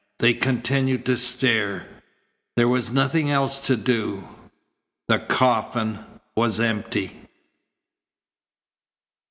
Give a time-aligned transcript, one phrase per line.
[0.17, 1.85] They continued to stare.
[2.55, 4.27] There was nothing else to do.
[5.07, 6.03] The coffin
[6.35, 7.27] was empty.